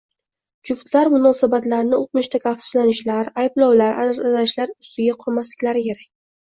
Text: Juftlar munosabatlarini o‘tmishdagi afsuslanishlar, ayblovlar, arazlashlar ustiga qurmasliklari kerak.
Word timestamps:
Juftlar 0.69 1.11
munosabatlarini 1.15 1.93
o‘tmishdagi 1.99 2.51
afsuslanishlar, 2.53 3.31
ayblovlar, 3.45 4.03
arazlashlar 4.03 4.77
ustiga 4.83 5.23
qurmasliklari 5.25 5.91
kerak. 5.91 6.17